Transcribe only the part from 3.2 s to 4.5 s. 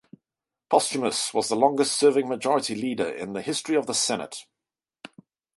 the history of the Senate.